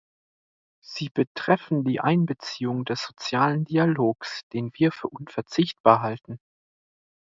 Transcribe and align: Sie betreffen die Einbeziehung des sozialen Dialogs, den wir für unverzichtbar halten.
Sie 0.83 1.09
betreffen 1.09 1.83
die 1.83 1.99
Einbeziehung 1.99 2.85
des 2.85 3.03
sozialen 3.03 3.65
Dialogs, 3.65 4.41
den 4.51 4.71
wir 4.73 4.91
für 4.91 5.09
unverzichtbar 5.09 6.01
halten. 6.01 6.39